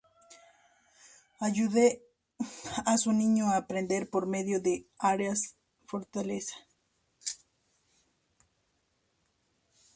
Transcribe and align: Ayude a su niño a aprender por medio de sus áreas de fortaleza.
Ayude 1.41 2.01
a 2.87 2.97
su 2.97 3.13
niño 3.13 3.51
a 3.51 3.57
aprender 3.57 4.09
por 4.09 4.25
medio 4.25 4.59
de 4.59 4.87
sus 4.89 4.89
áreas 4.97 5.41
de 5.43 5.57
fortaleza. 5.85 6.55